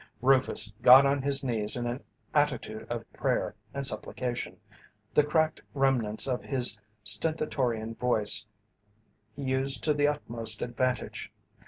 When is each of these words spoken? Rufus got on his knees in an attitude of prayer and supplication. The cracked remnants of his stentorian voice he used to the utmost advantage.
Rufus 0.19 0.73
got 0.81 1.05
on 1.05 1.21
his 1.21 1.43
knees 1.43 1.75
in 1.75 1.85
an 1.85 2.03
attitude 2.33 2.87
of 2.89 3.03
prayer 3.13 3.53
and 3.71 3.85
supplication. 3.85 4.57
The 5.13 5.23
cracked 5.23 5.61
remnants 5.75 6.27
of 6.27 6.41
his 6.41 6.75
stentorian 7.03 7.93
voice 7.93 8.47
he 9.35 9.43
used 9.43 9.83
to 9.83 9.93
the 9.93 10.07
utmost 10.07 10.63
advantage. 10.63 11.31